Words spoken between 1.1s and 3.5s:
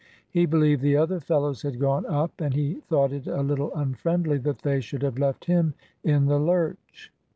fellows had gone up; and he thought it a